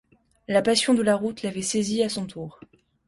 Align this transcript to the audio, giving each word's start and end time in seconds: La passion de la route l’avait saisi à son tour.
La 0.47 0.63
passion 0.63 0.95
de 0.95 1.03
la 1.03 1.15
route 1.15 1.43
l’avait 1.43 1.61
saisi 1.61 2.01
à 2.01 2.09
son 2.09 2.25
tour. 2.25 2.59